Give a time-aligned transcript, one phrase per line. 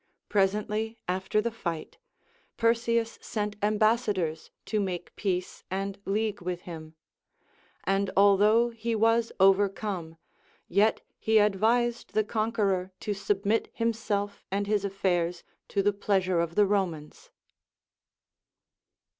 [0.29, 1.99] Presently after the fight,
[2.57, 6.95] Perseus sent ambassadors to make peace and league Λvith him;
[7.83, 10.17] and although he was overcome,
[10.67, 16.55] yet he advised the conqueror to submit himself and his affairs to the pleasure of
[16.55, 17.29] the Komans.